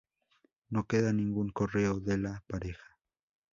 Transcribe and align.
No 0.71 0.87
queda 0.87 1.13
ningún 1.13 1.49
correo 1.51 1.99
de 1.99 2.17
la 2.17 2.43
pareja. 2.47 2.97